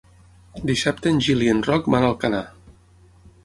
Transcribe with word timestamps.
Dissabte 0.69 1.11
en 1.15 1.21
Gil 1.27 1.45
i 1.47 1.51
en 1.53 1.61
Roc 1.69 1.93
van 1.97 2.07
a 2.09 2.13
Alcanar. 2.15 2.43